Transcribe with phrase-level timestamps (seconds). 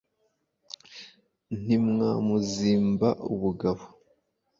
[1.63, 3.83] ntimwamuzimba ubugabo